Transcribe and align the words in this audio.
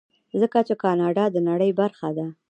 ځکه 0.41 0.59
چې 0.67 0.73
کاناډا 0.83 1.25
د 1.31 1.37
نړۍ 1.49 1.71
برخه 1.79 2.09
ده. 2.17 2.27